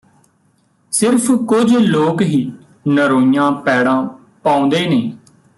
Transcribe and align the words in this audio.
ਸਿਰਫ 0.93 1.31
ਕੁਝ 1.47 1.75
ਲੋਕ 1.75 2.21
ਹੀ 2.21 2.51
ਨਰੋਈਆਂ 2.87 3.51
ਪੈੜਾਂ 3.51 4.03
ਪਾਉਂਦੇ 4.43 4.85
ਨੇ 4.87 5.01